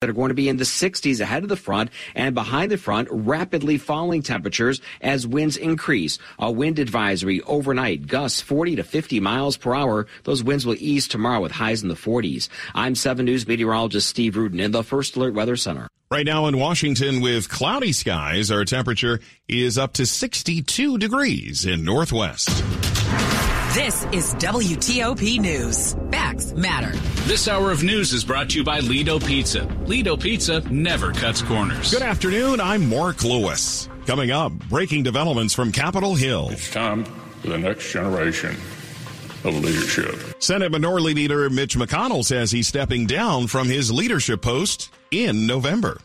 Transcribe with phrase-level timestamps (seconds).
[0.00, 2.78] that are going to be in the 60s ahead of the front and behind the
[2.78, 6.20] front, rapidly falling temperatures as winds increase.
[6.38, 10.06] A wind advisory overnight, gusts 40 to 50 miles per hour.
[10.22, 12.48] Those winds will ease tomorrow with highs in the 40s.
[12.76, 15.88] I'm 7 News meteorologist Steve Rudin in the First Alert Weather Center.
[16.12, 19.18] Right now in Washington with cloudy skies, our temperature
[19.48, 22.48] is up to 62 degrees in Northwest.
[23.78, 25.94] This is WTOP News.
[26.10, 26.98] Facts matter.
[27.28, 29.66] This hour of news is brought to you by Lido Pizza.
[29.86, 31.92] Lido Pizza never cuts corners.
[31.92, 32.58] Good afternoon.
[32.58, 33.88] I'm Mark Lewis.
[34.04, 36.48] Coming up, breaking developments from Capitol Hill.
[36.50, 38.56] It's time for the next generation
[39.44, 40.42] of leadership.
[40.42, 46.00] Senate Minority Leader Mitch McConnell says he's stepping down from his leadership post in November.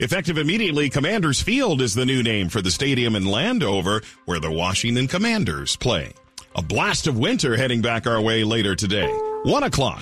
[0.00, 4.52] Effective immediately, Commanders Field is the new name for the stadium in Landover where the
[4.52, 6.12] Washington Commanders play.
[6.56, 9.08] A blast of winter heading back our way later today.
[9.42, 10.00] One o'clock.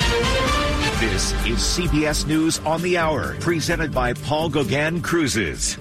[1.00, 5.76] This is CBS News on the Hour, presented by Paul Gauguin Cruises.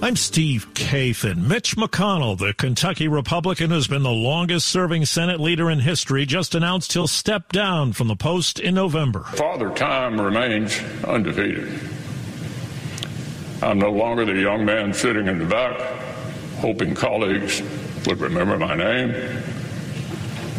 [0.00, 1.46] I'm Steve Kathan.
[1.46, 6.54] Mitch McConnell, the Kentucky Republican who's been the longest serving Senate leader in history, just
[6.54, 9.20] announced he'll step down from the post in November.
[9.34, 11.78] Father Time remains undefeated.
[13.60, 15.78] I'm no longer the young man sitting in the back,
[16.56, 17.60] hoping colleagues
[18.06, 19.52] would remember my name.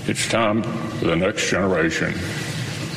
[0.09, 2.13] It's time for the next generation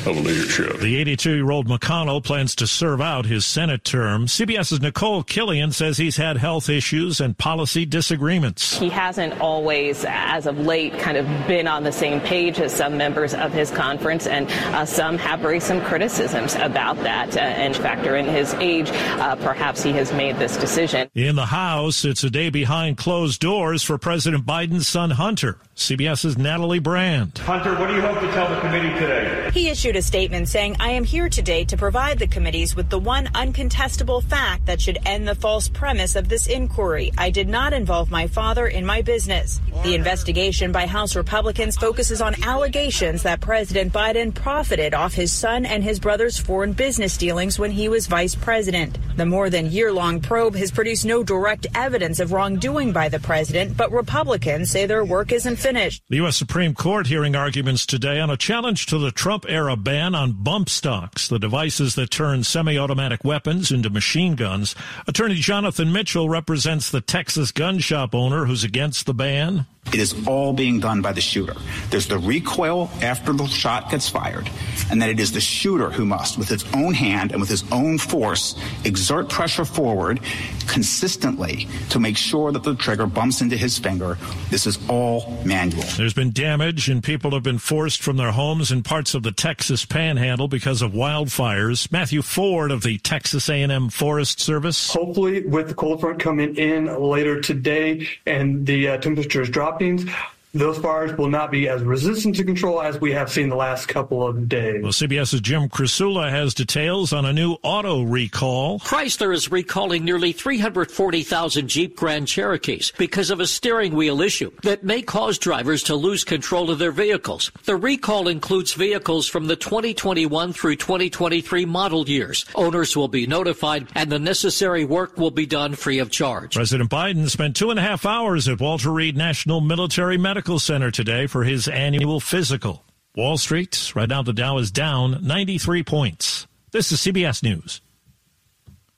[0.07, 0.79] of leadership.
[0.79, 4.25] The 82 year old McConnell plans to serve out his Senate term.
[4.25, 8.77] CBS's Nicole Killion says he's had health issues and policy disagreements.
[8.77, 12.97] He hasn't always, as of late, kind of been on the same page as some
[12.97, 17.35] members of his conference, and uh, some have raised some criticisms about that.
[17.37, 21.09] Uh, and factor in his age, uh, perhaps he has made this decision.
[21.13, 25.57] In the House, it's a day behind closed doors for President Biden's son Hunter.
[25.75, 27.37] CBS's Natalie Brand.
[27.39, 29.49] Hunter, what do you hope to tell the committee today?
[29.51, 32.99] He issued a statement saying, I am here today to provide the committees with the
[32.99, 37.11] one uncontestable fact that should end the false premise of this inquiry.
[37.17, 39.59] I did not involve my father in my business.
[39.83, 45.65] The investigation by House Republicans focuses on allegations that President Biden profited off his son
[45.65, 48.97] and his brother's foreign business dealings when he was vice president.
[49.17, 53.19] The more than year long probe has produced no direct evidence of wrongdoing by the
[53.19, 56.03] president, but Republicans say their work isn't finished.
[56.09, 56.37] The U.S.
[56.37, 60.69] Supreme Court hearing arguments today on a challenge to the Trump era ban on bump
[60.69, 64.75] stocks, the devices that turn semi automatic weapons into machine guns.
[65.07, 69.65] Attorney Jonathan Mitchell represents the Texas gun shop owner who's against the ban.
[69.87, 71.55] It is all being done by the shooter.
[71.89, 74.49] There's the recoil after the shot gets fired,
[74.89, 77.69] and then it is the shooter who must, with his own hand and with his
[77.73, 78.55] own force,
[78.85, 80.21] exert pressure forward
[80.67, 84.17] consistently to make sure that the trigger bumps into his finger.
[84.49, 85.83] This is all manual.
[85.97, 89.33] There's been damage, and people have been forced from their homes in parts of the
[89.33, 91.89] Texas Panhandle because of wildfires.
[91.91, 94.93] Matthew Ford of the Texas A&M Forest Service.
[94.93, 100.09] Hopefully, with the cold front coming in later today and the uh, temperatures dropping,
[100.53, 103.87] those fires will not be as resistant to control as we have seen the last
[103.87, 104.83] couple of days.
[104.83, 108.79] Well, CBS's Jim Krasula has details on a new auto recall.
[108.79, 114.83] Chrysler is recalling nearly 340,000 Jeep Grand Cherokees because of a steering wheel issue that
[114.83, 117.51] may cause drivers to lose control of their vehicles.
[117.63, 122.45] The recall includes vehicles from the 2021 through 2023 model years.
[122.55, 126.55] Owners will be notified and the necessary work will be done free of charge.
[126.55, 130.57] President Biden spent two and a half hours at Walter Reed National Military Medical Medical
[130.57, 132.83] Center today for his annual physical.
[133.15, 136.47] Wall Street, right now the Dow is down 93 points.
[136.71, 137.79] This is CBS News.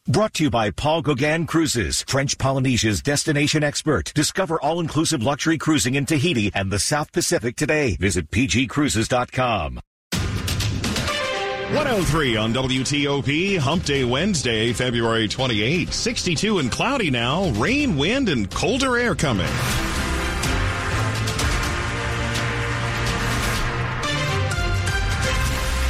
[0.07, 4.13] Brought to you by Paul Gauguin Cruises, French Polynesia's destination expert.
[4.15, 7.97] Discover all-inclusive luxury cruising in Tahiti and the South Pacific today.
[7.99, 9.81] Visit pgcruises.com.
[10.13, 15.91] 103 on WTOP, Hump Day Wednesday, February 28.
[15.91, 19.51] 62 and cloudy now, rain, wind, and colder air coming.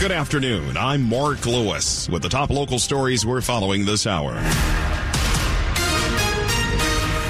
[0.03, 0.75] Good afternoon.
[0.75, 4.33] I'm Mark Lewis with the top local stories we're following this hour.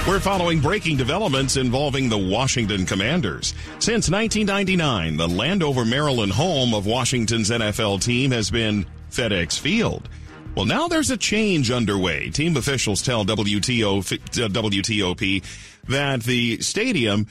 [0.08, 3.54] We're following breaking developments involving the Washington Commanders.
[3.78, 10.10] Since 1999, the Landover, Maryland home of Washington's NFL team has been FedEx Field.
[10.56, 12.32] Well, now there's a change underway.
[12.32, 15.44] Team officials tell WTO, uh, WTOP
[15.90, 17.28] that the stadium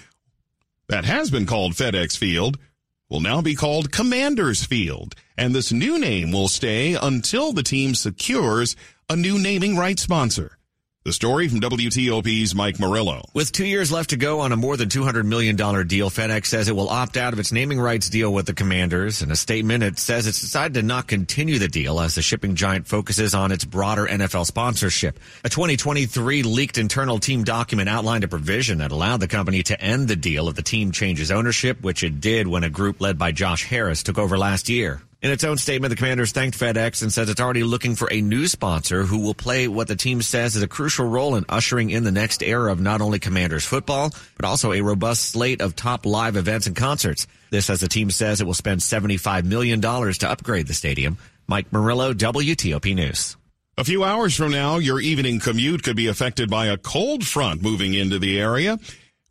[0.86, 2.58] that has been called FedEx Field
[3.12, 7.94] will now be called Commanders Field, and this new name will stay until the team
[7.94, 8.76] secures
[9.08, 10.58] a new naming rights sponsor.
[11.04, 13.22] The story from WTOP's Mike Murillo.
[13.34, 16.68] With two years left to go on a more than $200 million deal, FedEx says
[16.68, 19.20] it will opt out of its naming rights deal with the Commanders.
[19.20, 22.54] In a statement, it says it's decided to not continue the deal as the shipping
[22.54, 25.18] giant focuses on its broader NFL sponsorship.
[25.42, 30.06] A 2023 leaked internal team document outlined a provision that allowed the company to end
[30.06, 33.32] the deal if the team changes ownership, which it did when a group led by
[33.32, 35.02] Josh Harris took over last year.
[35.22, 38.20] In its own statement, the Commanders thanked FedEx and says it's already looking for a
[38.20, 41.90] new sponsor who will play what the team says is a crucial role in ushering
[41.90, 45.76] in the next era of not only Commanders football, but also a robust slate of
[45.76, 47.28] top live events and concerts.
[47.50, 51.18] This as the team says it will spend $75 million to upgrade the stadium.
[51.46, 53.36] Mike Murillo, WTOP News.
[53.78, 57.62] A few hours from now, your evening commute could be affected by a cold front
[57.62, 58.76] moving into the area.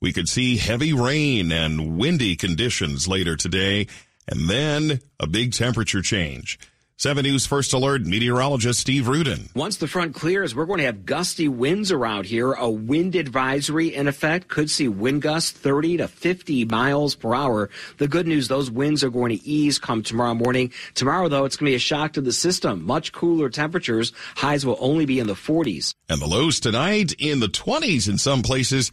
[0.01, 3.88] We could see heavy rain and windy conditions later today
[4.31, 6.57] and then a big temperature change.
[7.01, 9.49] 7 News First Alert meteorologist Steve Rudin.
[9.55, 12.53] Once the front clears, we're going to have gusty winds around here.
[12.53, 17.71] A wind advisory in effect could see wind gusts 30 to 50 miles per hour.
[17.97, 20.71] The good news, those winds are going to ease come tomorrow morning.
[20.93, 22.85] Tomorrow, though, it's going to be a shock to the system.
[22.85, 24.13] Much cooler temperatures.
[24.35, 25.95] Highs will only be in the 40s.
[26.07, 28.91] And the lows tonight in the 20s in some places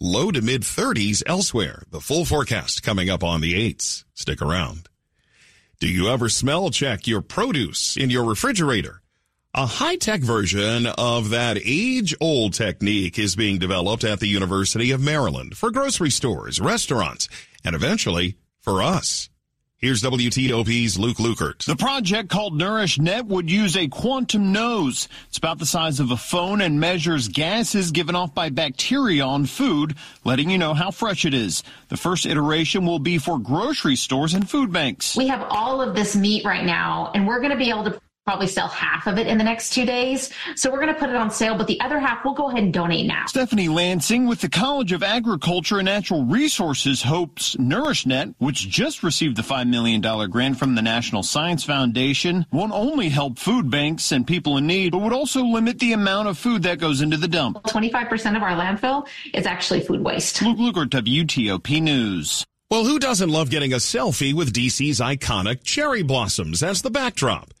[0.00, 1.82] low to mid 30s elsewhere.
[1.90, 4.04] The full forecast coming up on the 8s.
[4.14, 4.88] Stick around.
[5.78, 9.02] Do you ever smell check your produce in your refrigerator?
[9.54, 15.56] A high-tech version of that age-old technique is being developed at the University of Maryland
[15.56, 17.28] for grocery stores, restaurants,
[17.64, 19.30] and eventually for us.
[19.86, 21.64] Here's WTOP's Luke Lukert.
[21.64, 25.06] The project called NourishNet would use a quantum nose.
[25.28, 29.46] It's about the size of a phone and measures gases given off by bacteria on
[29.46, 29.94] food,
[30.24, 31.62] letting you know how fresh it is.
[31.86, 35.16] The first iteration will be for grocery stores and food banks.
[35.16, 38.00] We have all of this meat right now, and we're going to be able to
[38.26, 40.30] probably sell half of it in the next two days.
[40.56, 42.64] So we're going to put it on sale, but the other half we'll go ahead
[42.64, 43.26] and donate now.
[43.28, 49.36] Stephanie Lansing with the College of Agriculture and Natural Resources hopes NourishNet, which just received
[49.36, 54.26] the $5 million grant from the National Science Foundation, won't only help food banks and
[54.26, 57.28] people in need, but would also limit the amount of food that goes into the
[57.28, 57.62] dump.
[57.62, 60.42] 25% of our landfill is actually food waste.
[60.42, 62.44] Luke Lukert, WTOP News.
[62.72, 67.52] Well, who doesn't love getting a selfie with DC's iconic cherry blossoms as the backdrop?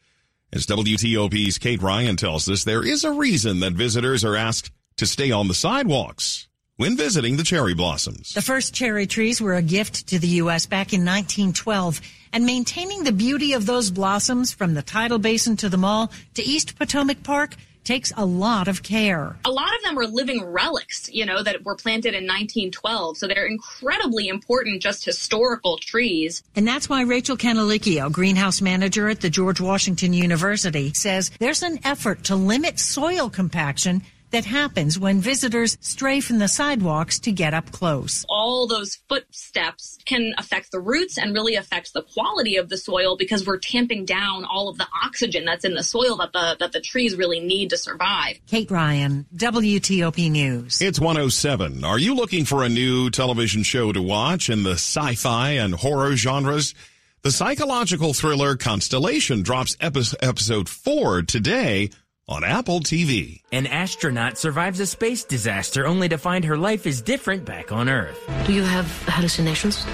[0.52, 5.04] As WTOP's Kate Ryan tells us, there is a reason that visitors are asked to
[5.04, 6.46] stay on the sidewalks
[6.76, 8.32] when visiting the cherry blossoms.
[8.32, 10.66] The first cherry trees were a gift to the U.S.
[10.66, 12.00] back in 1912,
[12.32, 16.42] and maintaining the beauty of those blossoms from the tidal basin to the mall to
[16.42, 19.36] East Potomac Park takes a lot of care.
[19.44, 23.16] A lot of them are living relics, you know, that were planted in 1912.
[23.16, 26.42] So they're incredibly important, just historical trees.
[26.54, 31.78] And that's why Rachel Canalicchio, greenhouse manager at the George Washington University, says there's an
[31.84, 37.54] effort to limit soil compaction that happens when visitors stray from the sidewalks to get
[37.54, 38.24] up close.
[38.28, 43.16] All those footsteps can affect the roots and really affect the quality of the soil
[43.16, 46.72] because we're tamping down all of the oxygen that's in the soil that the that
[46.72, 48.38] the trees really need to survive.
[48.46, 50.80] Kate Ryan, WTOP News.
[50.80, 51.84] It's 107.
[51.84, 56.16] Are you looking for a new television show to watch in the sci-fi and horror
[56.16, 56.74] genres?
[57.22, 61.90] The psychological thriller Constellation drops epi- episode 4 today
[62.28, 63.40] on Apple TV.
[63.52, 67.88] An astronaut survives a space disaster only to find her life is different back on
[67.88, 68.18] Earth.
[68.46, 69.86] Do you have hallucinations?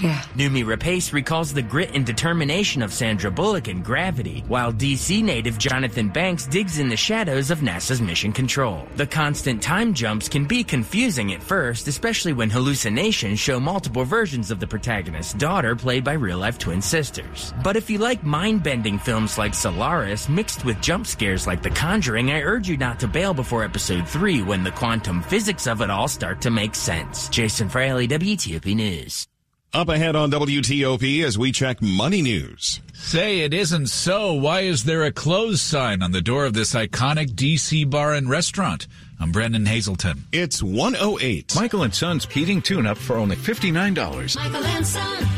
[0.00, 0.22] Yeah.
[0.36, 5.58] Noomi Rapace recalls the grit and determination of Sandra Bullock in Gravity, while DC native
[5.58, 8.86] Jonathan Banks digs in the shadows of NASA's Mission Control.
[8.96, 14.50] The constant time jumps can be confusing at first, especially when hallucinations show multiple versions
[14.50, 17.52] of the protagonist's daughter played by real-life twin sisters.
[17.64, 22.30] But if you like mind-bending films like Solaris mixed with jump scares like The Conjuring,
[22.30, 25.90] I urge you not to bail before episode 3 when the quantum physics of it
[25.90, 27.28] all start to make sense.
[27.28, 29.26] Jason Fraley, WTOP News.
[29.74, 32.80] Up ahead on WTOP as we check money news.
[32.94, 34.32] Say it isn't so.
[34.32, 38.30] Why is there a closed sign on the door of this iconic DC bar and
[38.30, 38.86] restaurant?
[39.20, 40.24] I'm Brennan Hazelton.
[40.32, 41.54] It's 108.
[41.54, 44.36] Michael and Son's heating tune up for only $59.
[44.36, 45.28] Michael and Son.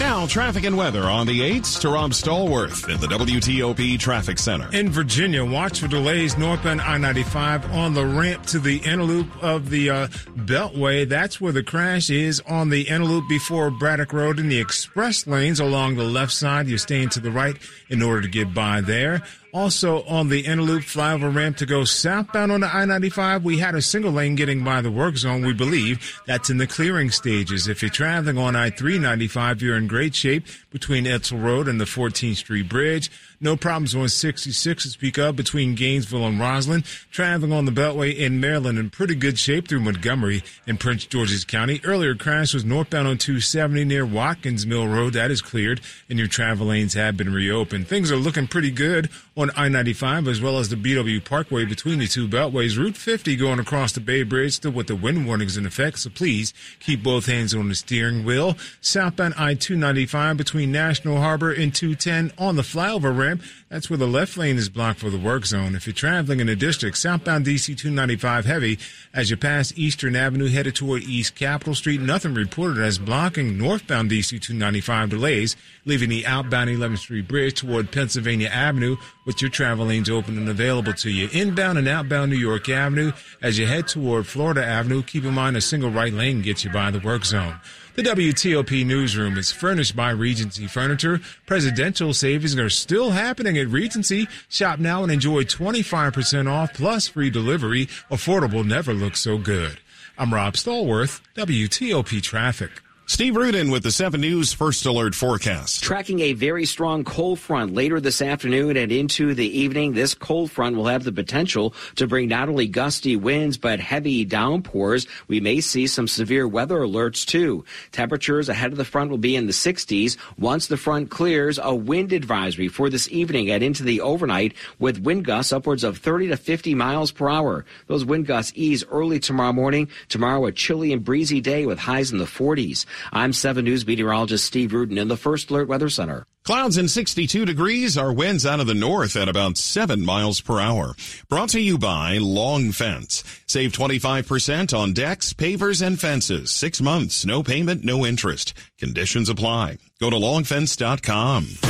[0.00, 4.74] Now, traffic and weather on the 8s to Rob Stallworth in the WTOP Traffic Center.
[4.74, 9.28] In Virginia, watch for delays northbound I 95 on the ramp to the inner loop
[9.44, 10.06] of the uh,
[10.38, 11.06] Beltway.
[11.06, 15.26] That's where the crash is on the inner loop before Braddock Road in the express
[15.26, 16.66] lanes along the left side.
[16.66, 17.58] You're staying to the right
[17.90, 19.22] in order to get by there.
[19.52, 23.74] Also on the inner loop flyover ramp to go southbound on the I-95, we had
[23.74, 25.44] a single lane getting by the work zone.
[25.44, 27.66] We believe that's in the clearing stages.
[27.66, 32.36] If you're traveling on I-395, you're in great shape between Edsall Road and the 14th
[32.36, 33.10] Street Bridge.
[33.42, 36.84] No problems on 66 to speak of between Gainesville and Rosslyn.
[37.10, 41.46] Traveling on the Beltway in Maryland in pretty good shape through Montgomery and Prince George's
[41.46, 41.80] County.
[41.82, 45.14] Earlier crash was northbound on 270 near Watkins Mill Road.
[45.14, 45.80] That is cleared
[46.10, 47.88] and your travel lanes have been reopened.
[47.88, 52.08] Things are looking pretty good on I-95 as well as the BW Parkway between the
[52.08, 52.76] two beltways.
[52.76, 56.00] Route 50 going across the Bay Bridge still with the wind warnings in effect.
[56.00, 58.58] So please keep both hands on the steering wheel.
[58.82, 63.42] Southbound I-295 between National Harbor and 210 on the flyover ramp ramp.
[63.68, 65.74] That's where the left lane is blocked for the work zone.
[65.74, 68.78] If you're traveling in the district, southbound DC 295 heavy,
[69.14, 74.10] as you pass Eastern Avenue headed toward East Capitol Street, nothing reported as blocking northbound
[74.10, 79.86] DC 295 delays, leaving the outbound 11th Street Bridge toward Pennsylvania Avenue with your travel
[79.86, 81.28] lanes open and available to you.
[81.32, 85.56] Inbound and outbound New York Avenue, as you head toward Florida Avenue, keep in mind
[85.56, 87.60] a single right lane gets you by the work zone.
[88.00, 91.20] The WTOP newsroom is furnished by Regency Furniture.
[91.44, 94.26] Presidential savings are still happening at Regency.
[94.48, 97.88] Shop now and enjoy 25% off plus free delivery.
[98.10, 99.80] Affordable never looks so good.
[100.16, 102.70] I'm Rob Stallworth, WTOP Traffic.
[103.10, 105.82] Steve Rudin with the 7 News First Alert Forecast.
[105.82, 109.94] Tracking a very strong cold front later this afternoon and into the evening.
[109.94, 114.24] This cold front will have the potential to bring not only gusty winds, but heavy
[114.24, 115.08] downpours.
[115.26, 117.64] We may see some severe weather alerts too.
[117.90, 120.16] Temperatures ahead of the front will be in the 60s.
[120.38, 125.02] Once the front clears, a wind advisory for this evening and into the overnight with
[125.02, 127.64] wind gusts upwards of 30 to 50 miles per hour.
[127.88, 129.88] Those wind gusts ease early tomorrow morning.
[130.08, 132.86] Tomorrow, a chilly and breezy day with highs in the 40s.
[133.12, 136.26] I'm 7 News meteorologist Steve Rudin in the First Alert Weather Center.
[136.44, 140.58] Clouds and 62 degrees are winds out of the north at about 7 miles per
[140.58, 140.94] hour.
[141.28, 143.22] Brought to you by Long Fence.
[143.46, 146.50] Save 25% on decks, pavers, and fences.
[146.50, 148.54] Six months, no payment, no interest.
[148.78, 149.78] Conditions apply.
[150.00, 151.69] Go to longfence.com.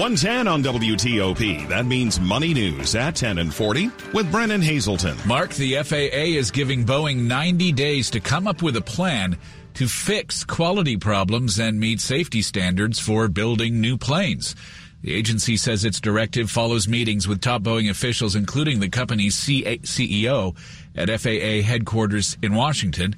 [0.00, 1.68] 110 on WTOP.
[1.68, 5.14] That means money news at 10 and 40 with Brennan Hazelton.
[5.26, 9.36] Mark, the FAA is giving Boeing 90 days to come up with a plan
[9.74, 14.56] to fix quality problems and meet safety standards for building new planes.
[15.02, 20.56] The agency says its directive follows meetings with top Boeing officials, including the company's CEO
[20.96, 23.16] at FAA headquarters in Washington.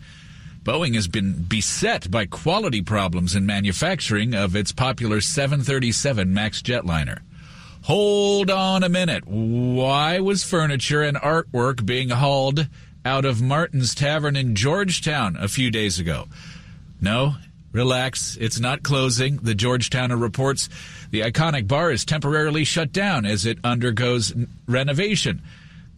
[0.64, 7.18] Boeing has been beset by quality problems in manufacturing of its popular 737 MAX jetliner.
[7.82, 9.26] Hold on a minute.
[9.26, 12.68] Why was furniture and artwork being hauled
[13.04, 16.26] out of Martin's Tavern in Georgetown a few days ago?
[17.00, 17.34] No,
[17.72, 18.38] relax.
[18.40, 19.38] It's not closing.
[19.38, 20.68] The Georgetowner reports
[21.10, 24.32] the iconic bar is temporarily shut down as it undergoes
[24.68, 25.42] renovation.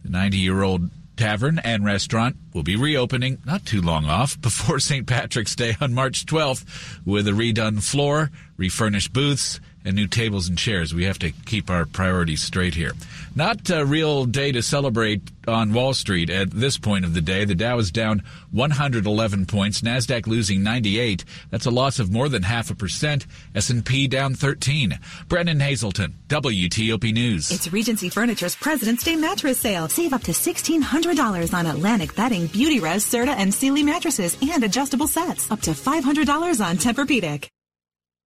[0.03, 4.79] The 90 year old Tavern and restaurant will be reopening not too long off before
[4.79, 5.07] St.
[5.07, 6.65] Patrick's Day on March 12th
[7.05, 10.93] with a redone floor, refurnished booths, and new tables and chairs.
[10.93, 12.91] We have to keep our priorities straight here.
[13.35, 17.45] Not a real day to celebrate on Wall Street at this point of the day.
[17.45, 21.23] The Dow is down 111 points, Nasdaq losing 98.
[21.51, 23.27] That's a loss of more than half a percent.
[23.53, 24.99] S&P down 13.
[25.27, 27.51] Brennan Hazelton, WTOP News.
[27.51, 29.87] It's Regency Furniture's President's Day mattress sale.
[29.87, 35.51] Save up to $1,600 on Atlantic bedding, Beautyrest, Serta, and Sealy mattresses and adjustable sets.
[35.51, 37.49] Up to $500 on Tempur-Pedic.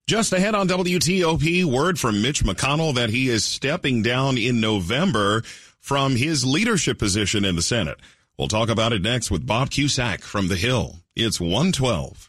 [0.09, 5.43] Just ahead on WTOP, word from Mitch McConnell that he is stepping down in November
[5.79, 7.99] from his leadership position in the Senate.
[8.35, 10.95] We'll talk about it next with Bob Cusack from The Hill.
[11.15, 12.28] It's 112.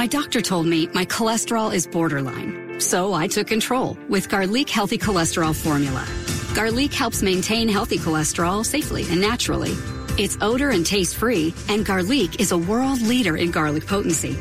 [0.00, 2.80] My doctor told me my cholesterol is borderline.
[2.80, 6.02] So I took control with Garlique Healthy Cholesterol Formula.
[6.54, 9.74] Garlique helps maintain healthy cholesterol safely and naturally.
[10.16, 14.38] It's odor and taste free, and Garlique is a world leader in garlic potency.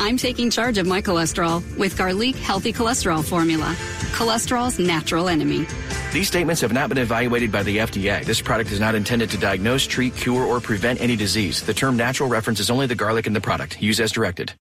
[0.00, 3.76] I'm taking charge of my cholesterol with Garlique Healthy Cholesterol Formula.
[4.18, 5.66] Cholesterol's natural enemy.
[6.12, 8.24] These statements have not been evaluated by the FDA.
[8.24, 11.62] This product is not intended to diagnose, treat, cure, or prevent any disease.
[11.62, 13.80] The term natural references only the garlic in the product.
[13.80, 14.52] Use as directed.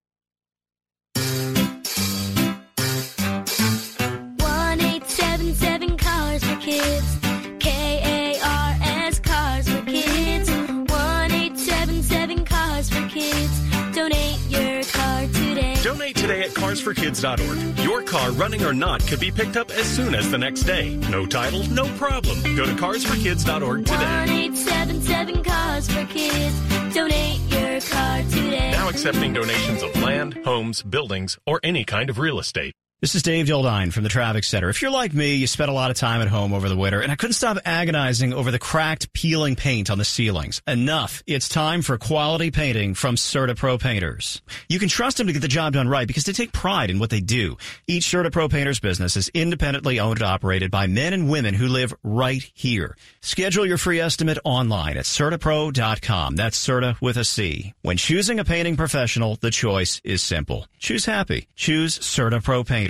[16.65, 17.79] carsforkids.org.
[17.86, 20.95] Your car, running or not, could be picked up as soon as the next day.
[21.12, 22.41] No title, no problem.
[22.55, 24.24] Go to carsforkids.org today.
[24.45, 26.60] 877 Cars for Kids.
[26.93, 28.72] Donate your car today.
[28.72, 32.74] Now accepting donations of land, homes, buildings, or any kind of real estate.
[33.02, 34.70] This is Dave Dildine from the Traffic Center.
[34.70, 37.02] If you're like me, you spent a lot of time at home over the winter,
[37.02, 40.62] and I couldn't stop agonizing over the cracked, peeling paint on the ceilings.
[40.66, 41.22] Enough.
[41.28, 44.42] It's time for quality painting from Certa Pro Painters.
[44.70, 46.98] You can trust them to get the job done right because they take pride in
[46.98, 47.58] what they do.
[47.86, 51.68] Each Certa Pro Painters business is independently owned and operated by men and women who
[51.68, 52.96] live right here.
[53.22, 56.38] Schedule your free estimate online at CertaPro.com.
[56.38, 57.74] That's Certa with a C.
[57.82, 60.66] When choosing a painting professional, the choice is simple.
[60.80, 61.50] Choose happy.
[61.58, 62.85] Choose Certa Pro Painters.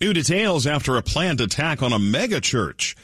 [0.00, 2.94] New details after a planned attack on a mega church.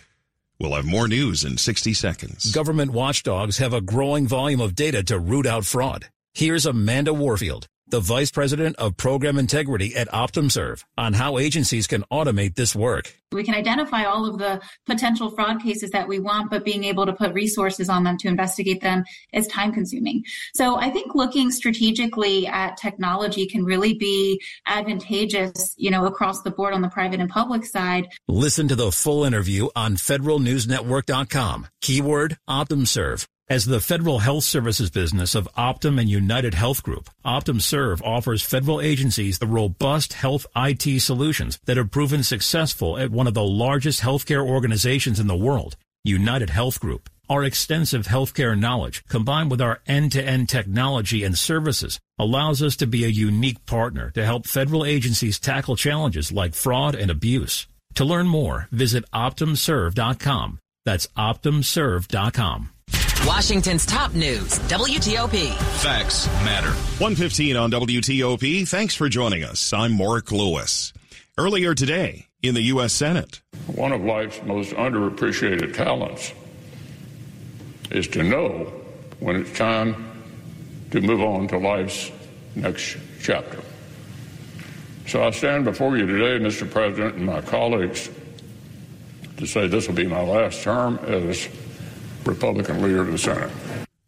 [0.58, 2.52] We'll have more news in 60 seconds.
[2.52, 6.08] Government watchdogs have a growing volume of data to root out fraud.
[6.34, 12.04] Here's Amanda Warfield, the Vice President of Program Integrity at OptumServe, on how agencies can
[12.10, 13.14] automate this work.
[13.32, 17.04] We can identify all of the potential fraud cases that we want, but being able
[17.04, 20.24] to put resources on them to investigate them is time consuming.
[20.54, 26.50] So I think looking strategically at technology can really be advantageous, you know, across the
[26.50, 28.08] board on the private and public side.
[28.26, 31.66] Listen to the full interview on federalnewsnetwork.com.
[31.82, 33.26] Keyword OptumServe.
[33.52, 38.80] As the federal health services business of Optum and United Health Group, OptumServe offers federal
[38.80, 44.00] agencies the robust health IT solutions that have proven successful at one of the largest
[44.00, 47.10] healthcare organizations in the world, United Health Group.
[47.28, 53.04] Our extensive healthcare knowledge, combined with our end-to-end technology and services, allows us to be
[53.04, 57.66] a unique partner to help federal agencies tackle challenges like fraud and abuse.
[57.96, 60.58] To learn more, visit OptumServe.com.
[60.86, 62.71] That's OptumServe.com.
[63.26, 65.54] Washington's top news, WTOP.
[65.80, 66.70] Facts matter.
[66.98, 68.66] 115 on WTOP.
[68.66, 69.72] Thanks for joining us.
[69.72, 70.92] I'm Mark Lewis.
[71.38, 72.92] Earlier today in the U.S.
[72.92, 73.40] Senate.
[73.68, 76.32] One of life's most underappreciated talents
[77.92, 78.72] is to know
[79.20, 80.24] when it's time
[80.90, 82.10] to move on to life's
[82.56, 83.62] next chapter.
[85.06, 86.68] So I stand before you today, Mr.
[86.68, 88.10] President, and my colleagues,
[89.36, 91.48] to say this will be my last term as
[92.24, 93.50] Republican leader of the Senate.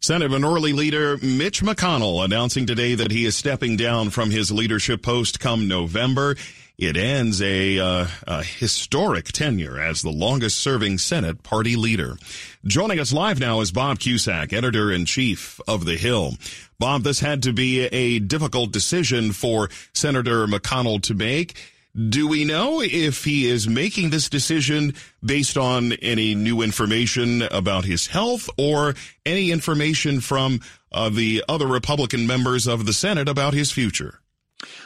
[0.01, 5.01] Senate Minority Leader Mitch McConnell announcing today that he is stepping down from his leadership
[5.01, 6.35] post come November.
[6.77, 12.17] It ends a, uh, a historic tenure as the longest serving Senate party leader.
[12.65, 16.33] Joining us live now is Bob Cusack, editor in chief of The Hill.
[16.77, 21.57] Bob, this had to be a difficult decision for Senator McConnell to make.
[21.95, 27.85] Do we know if he is making this decision based on any new information about
[27.85, 30.59] his health or any information from
[30.91, 34.19] uh, the other Republican members of the Senate about his future?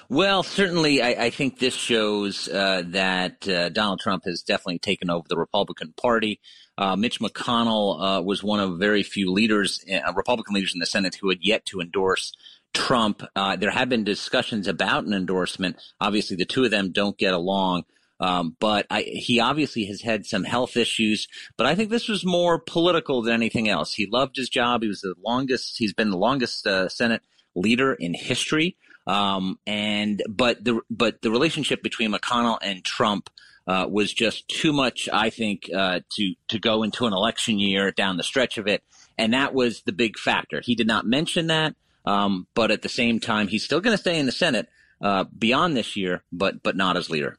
[0.08, 5.10] Well, certainly, I, I think this shows uh, that uh, Donald Trump has definitely taken
[5.10, 6.40] over the Republican Party.
[6.78, 10.86] Uh, Mitch McConnell uh, was one of very few leaders, uh, Republican leaders in the
[10.86, 12.34] Senate, who had yet to endorse
[12.74, 13.24] Trump.
[13.36, 15.78] Uh, there have been discussions about an endorsement.
[16.00, 17.84] Obviously, the two of them don't get along.
[18.22, 21.28] Um, but I, he obviously has had some health issues.
[21.58, 23.94] But I think this was more political than anything else.
[23.94, 24.82] He loved his job.
[24.82, 25.78] He was the longest.
[25.78, 27.22] He's been the longest uh, Senate
[27.56, 28.76] leader in history.
[29.08, 33.30] Um, and but the but the relationship between McConnell and Trump
[33.66, 37.92] uh, was just too much, I think, uh, to to go into an election year
[37.92, 38.84] down the stretch of it,
[39.18, 40.62] and that was the big factor.
[40.64, 44.02] He did not mention that, um, but at the same time, he's still going to
[44.02, 44.68] stay in the Senate
[45.02, 47.38] uh, beyond this year, but but not as leader.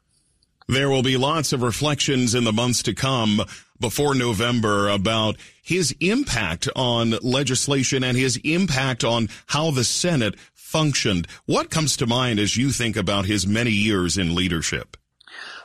[0.68, 3.42] There will be lots of reflections in the months to come
[3.80, 11.26] before November about his impact on legislation and his impact on how the Senate functioned.
[11.46, 14.96] What comes to mind as you think about his many years in leadership?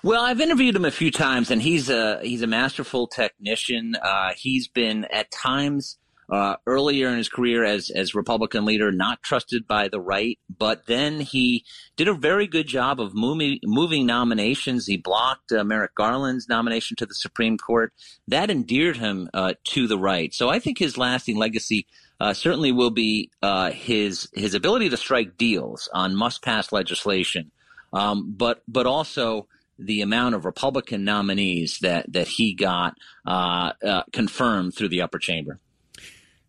[0.02, 3.96] Well, I've interviewed him a few times, and he's a he's a masterful technician.
[3.96, 5.98] Uh, he's been at times
[6.30, 10.86] uh, earlier in his career as as Republican leader, not trusted by the right, but
[10.88, 11.64] then he
[11.96, 14.88] did a very good job of moving moving nominations.
[14.88, 17.94] He blocked uh, Merrick Garland's nomination to the Supreme Court.
[18.28, 20.34] That endeared him uh, to the right.
[20.34, 21.86] So I think his lasting legacy
[22.20, 27.52] uh, certainly will be uh, his his ability to strike deals on must pass legislation,
[27.94, 32.96] um, but but also the amount of Republican nominees that that he got
[33.28, 35.60] uh, uh confirmed through the upper chamber.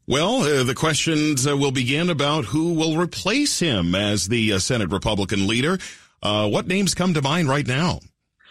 [0.08, 4.92] Well, uh, the questions uh, will begin about who will replace him as the Senate
[4.92, 5.78] Republican leader.
[6.22, 7.98] what names come to mind right now?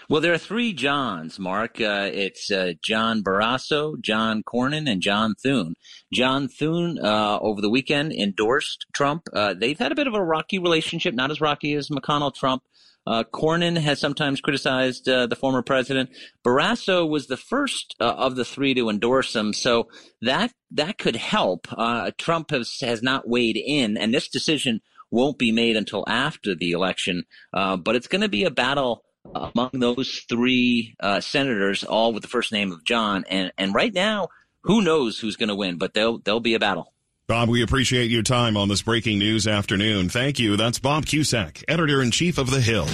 [0.07, 1.81] Well, there are three Johns, Mark.
[1.81, 5.73] Uh, it's uh, John Barrasso, John Cornyn, and John Thune.
[6.13, 9.23] John Thune, uh, over the weekend, endorsed Trump.
[9.33, 12.61] Uh, they've had a bit of a rocky relationship, not as rocky as McConnell Trump.
[13.07, 16.11] Uh, Cornyn has sometimes criticized uh, the former president.
[16.45, 19.87] Barrasso was the first of the three to endorse him, so
[20.21, 21.67] that that could help.
[22.19, 26.71] Trump has has not weighed in, and this decision won't be made until after the
[26.71, 27.23] election.
[27.53, 32.29] but it's going to be a battle among those three uh, senators, all with the
[32.29, 33.25] first name of John.
[33.29, 34.29] And and right now,
[34.61, 35.77] who knows who's going to win?
[35.77, 36.93] But there'll there'll be a battle.
[37.27, 40.09] Bob, we appreciate your time on this breaking news afternoon.
[40.09, 40.57] Thank you.
[40.57, 42.85] That's Bob Cusack, editor in chief of The Hill.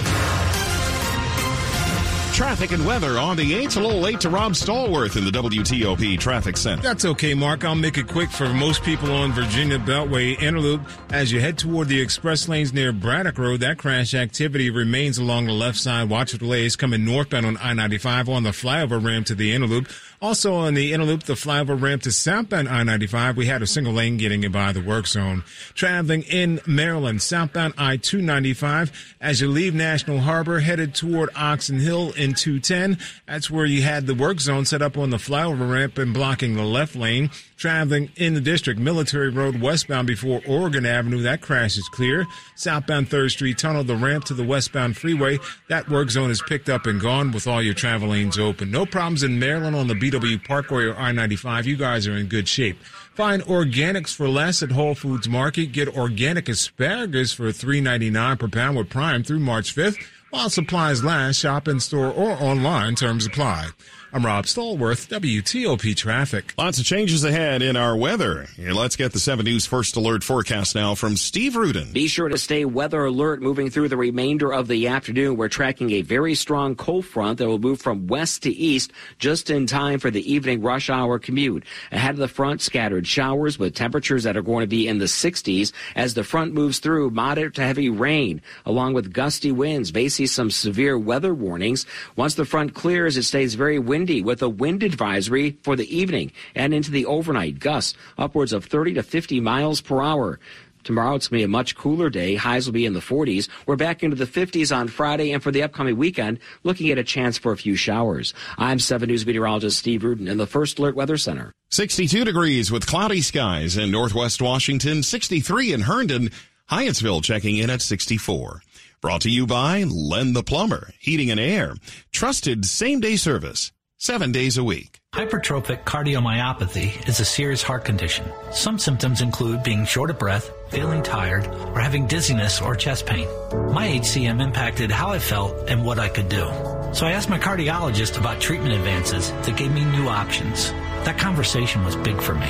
[2.42, 3.76] Traffic and weather on the 8th.
[3.76, 6.82] A little late to Rob Stallworth in the WTOP Traffic Center.
[6.82, 7.64] That's okay, Mark.
[7.64, 10.80] I'll make it quick for most people on Virginia Beltway inner loop.
[11.12, 15.46] As you head toward the express lanes near Braddock Road, that crash activity remains along
[15.46, 16.10] the left side.
[16.10, 19.88] Watch for delays coming northbound on I-95 on the flyover ramp to the inner loop.
[20.22, 23.92] Also on the inner loop, the flyover ramp to southbound I-95, we had a single
[23.92, 25.42] lane getting by the work zone.
[25.74, 32.34] Traveling in Maryland, southbound I-295, as you leave National Harbor, headed toward Oxon Hill in
[32.34, 32.98] 210.
[33.26, 36.54] That's where you had the work zone set up on the flyover ramp and blocking
[36.54, 37.30] the left lane.
[37.62, 42.26] Traveling in the district, Military Road westbound before Oregon Avenue, that crash is clear.
[42.56, 46.68] Southbound 3rd Street Tunnel, the ramp to the westbound freeway, that work zone is picked
[46.68, 48.72] up and gone with all your travel lanes open.
[48.72, 51.66] No problems in Maryland on the BW Parkway or I-95.
[51.66, 52.82] You guys are in good shape.
[53.14, 55.66] Find organics for less at Whole Foods Market.
[55.66, 60.04] Get organic asparagus for $3.99 per pound with Prime through March 5th.
[60.30, 62.96] While supplies last, shop in store or online.
[62.96, 63.68] Terms apply.
[64.14, 66.52] I'm Rob Stallworth, WTOP Traffic.
[66.58, 68.46] Lots of changes ahead in our weather.
[68.58, 71.92] And let's get the 7 News First Alert forecast now from Steve Rudin.
[71.92, 75.38] Be sure to stay weather alert moving through the remainder of the afternoon.
[75.38, 79.48] We're tracking a very strong cold front that will move from west to east just
[79.48, 81.64] in time for the evening rush hour commute.
[81.90, 85.06] Ahead of the front, scattered showers with temperatures that are going to be in the
[85.06, 89.94] 60s as the front moves through moderate to heavy rain along with gusty winds.
[89.94, 91.86] May see some severe weather warnings.
[92.14, 95.96] Once the front clears, it stays very windy windy with a wind advisory for the
[95.96, 97.60] evening and into the overnight.
[97.60, 100.40] Gusts upwards of 30 to 50 miles per hour.
[100.82, 102.34] Tomorrow it's going to be a much cooler day.
[102.34, 103.48] Highs will be in the 40s.
[103.64, 107.04] We're back into the 50s on Friday, and for the upcoming weekend, looking at a
[107.04, 108.34] chance for a few showers.
[108.58, 111.52] I'm 7 News meteorologist Steve Rudin in the First Alert Weather Center.
[111.70, 116.30] 62 degrees with cloudy skies in northwest Washington, 63 in Herndon,
[116.68, 118.62] Hyattsville checking in at 64.
[119.00, 121.76] Brought to you by Len the Plumber, Heating and Air.
[122.10, 123.70] Trusted same day service
[124.02, 124.98] seven days a week.
[125.14, 128.26] Hypertrophic cardiomyopathy is a serious heart condition.
[128.50, 133.28] Some symptoms include being short of breath, feeling tired, or having dizziness or chest pain.
[133.72, 136.50] My HCM impacted how I felt and what I could do.
[136.92, 140.72] So I asked my cardiologist about treatment advances that gave me new options.
[141.04, 142.48] That conversation was big for me.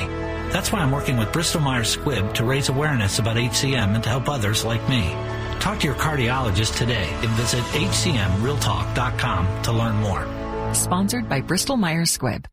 [0.53, 4.09] That's why I'm working with Bristol Myers Squibb to raise awareness about HCM and to
[4.09, 5.11] help others like me.
[5.61, 10.42] Talk to your cardiologist today and visit hcmrealtalk.com to learn more.
[10.75, 12.47] Sponsored by Bristol Myers Squibb.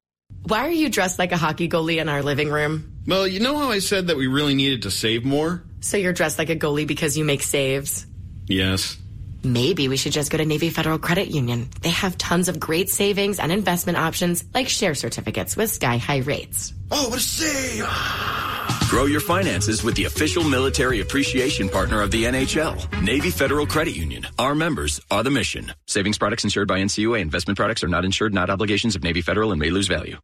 [0.44, 2.98] Why are you dressed like a hockey goalie in our living room?
[3.08, 5.64] Well, you know how I said that we really needed to save more?
[5.82, 8.06] So you're dressed like a goalie because you make saves?
[8.48, 8.98] Yes.
[9.44, 11.70] Maybe we should just go to Navy Federal Credit Union.
[11.82, 16.20] They have tons of great savings and investment options like share certificates with sky high
[16.20, 16.74] rates.
[16.92, 17.86] Oh, what a save!
[18.90, 23.96] Grow your finances with the official military appreciation partner of the NHL, Navy Federal Credit
[23.96, 24.26] Union.
[24.40, 25.72] Our members are the mission.
[25.88, 27.22] Savings products insured by NCUA.
[27.22, 30.18] Investment products are not insured, not obligations of Navy Federal and may lose value.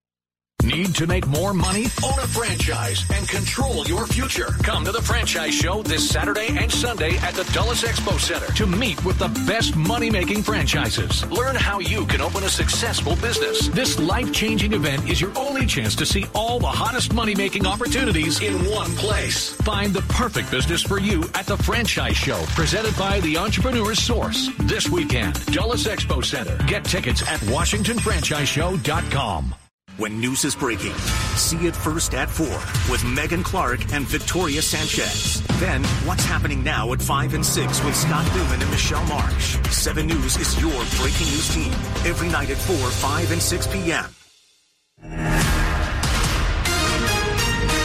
[0.66, 1.86] Need to make more money?
[2.04, 4.48] Own a franchise and control your future.
[4.64, 8.66] Come to the Franchise Show this Saturday and Sunday at the Dulles Expo Center to
[8.66, 11.24] meet with the best money making franchises.
[11.30, 13.68] Learn how you can open a successful business.
[13.68, 17.68] This life changing event is your only chance to see all the hottest money making
[17.68, 19.52] opportunities in one place.
[19.62, 24.50] Find the perfect business for you at the Franchise Show presented by the Entrepreneur's Source
[24.62, 25.36] this weekend.
[25.54, 26.58] Dulles Expo Center.
[26.66, 29.54] Get tickets at WashingtonFranchiseShow.com.
[29.98, 30.94] When news is breaking,
[31.38, 32.46] see it first at 4
[32.92, 35.42] with Megan Clark and Victoria Sanchez.
[35.58, 39.58] Then, what's happening now at 5 and 6 with Scott Thuman and Michelle Marsh.
[39.70, 41.72] 7 News is your breaking news team
[42.06, 44.06] every night at 4, 5, and 6 p.m.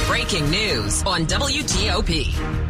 [0.09, 2.69] Breaking news on WTOP.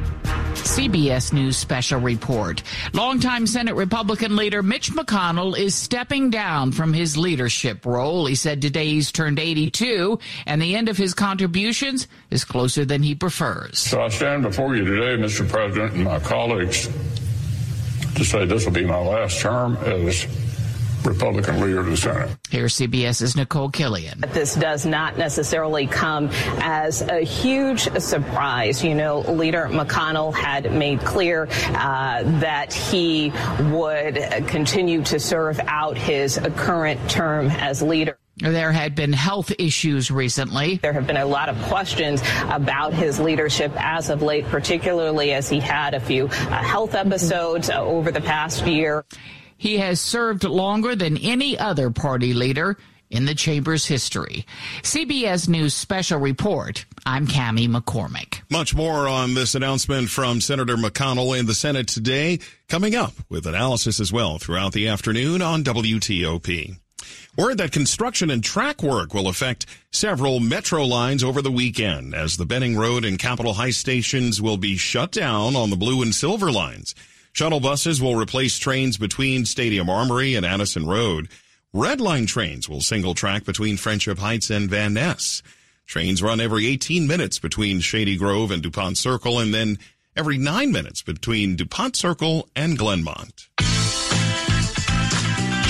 [0.63, 2.63] CBS News special report.
[2.93, 8.27] Longtime Senate Republican leader Mitch McConnell is stepping down from his leadership role.
[8.27, 13.03] He said today he's turned 82 and the end of his contributions is closer than
[13.03, 13.79] he prefers.
[13.79, 15.49] So I stand before you today, Mr.
[15.49, 16.89] President, and my colleagues
[18.15, 20.27] to say this will be my last term as
[21.05, 22.37] Republican leader of the Senate.
[22.51, 24.33] Here's CBS's Nicole Killion.
[24.33, 26.29] This does not necessarily come
[26.61, 28.83] as a huge surprise.
[28.83, 33.33] You know, Leader McConnell had made clear uh, that he
[33.73, 38.19] would continue to serve out his current term as leader.
[38.41, 40.77] There had been health issues recently.
[40.77, 45.49] There have been a lot of questions about his leadership as of late, particularly as
[45.49, 49.05] he had a few uh, health episodes uh, over the past year.
[49.61, 52.79] He has served longer than any other party leader
[53.11, 54.47] in the chamber's history.
[54.81, 56.87] CBS News special report.
[57.05, 58.41] I'm Cami McCormick.
[58.49, 62.39] Much more on this announcement from Senator McConnell in the Senate today,
[62.71, 66.79] coming up with analysis as well throughout the afternoon on WTOP.
[67.37, 72.39] Word that construction and track work will affect several metro lines over the weekend as
[72.39, 76.15] the Benning Road and Capitol High stations will be shut down on the blue and
[76.15, 76.95] silver lines.
[77.33, 81.29] Shuttle buses will replace trains between Stadium Armory and Addison Road.
[81.73, 85.43] Red Line trains will single track between Friendship Heights and Van Ness.
[85.87, 89.79] Trains run every 18 minutes between Shady Grove and DuPont Circle and then
[90.17, 93.49] every 9 minutes between DuPont Circle and Glenmont.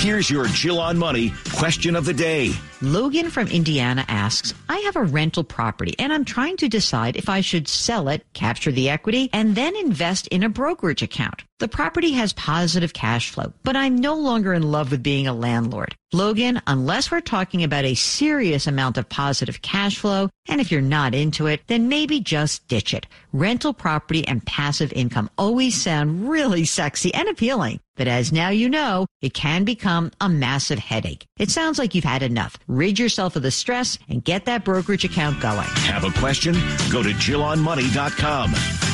[0.00, 2.54] Here's your Jill on Money question of the day.
[2.80, 7.28] Logan from Indiana asks, I have a rental property and I'm trying to decide if
[7.28, 11.44] I should sell it, capture the equity, and then invest in a brokerage account.
[11.58, 15.34] The property has positive cash flow, but I'm no longer in love with being a
[15.34, 15.94] landlord.
[16.12, 20.81] Logan, unless we're talking about a serious amount of positive cash flow, and if you're
[20.81, 23.07] not into it, then maybe just ditch it.
[23.33, 27.79] Rental property and passive income always sound really sexy and appealing.
[27.94, 31.27] But as now you know, it can become a massive headache.
[31.38, 32.59] It sounds like you've had enough.
[32.66, 35.68] Rid yourself of the stress and get that brokerage account going.
[35.87, 36.55] Have a question?
[36.90, 38.89] Go to JillOnMoney.com.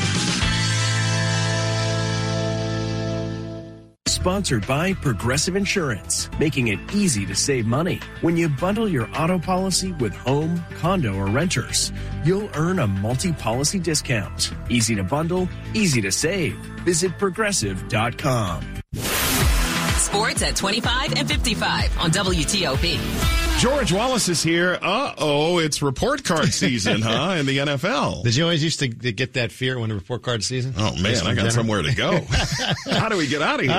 [4.27, 8.01] Sponsored by Progressive Insurance, making it easy to save money.
[8.19, 11.93] When you bundle your auto policy with home, condo, or renters,
[12.25, 14.51] you'll earn a multi policy discount.
[14.67, 16.55] Easy to bundle, easy to save.
[16.83, 18.63] Visit progressive.com.
[19.95, 23.37] Sports at 25 and 55 on WTOP.
[23.59, 24.77] George Wallace is here.
[24.83, 27.37] Uh oh, it's report card season, huh?
[27.39, 28.23] In the NFL.
[28.23, 30.75] Did you always used to get that fear when the report card season?
[30.77, 32.19] Oh man, I got somewhere to go.
[32.91, 33.73] How do we get out of here?